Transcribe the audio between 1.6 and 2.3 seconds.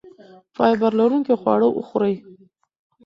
وخورئ.